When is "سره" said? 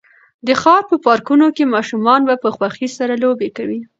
2.97-3.13